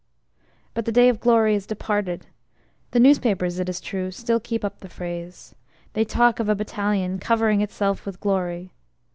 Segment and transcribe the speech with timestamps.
[0.73, 2.25] But the day of glory is departed.
[2.89, 5.53] The newspapers, it is true, still keep up the phrase.
[5.93, 8.71] They talk of a battalion "covering itself with glory."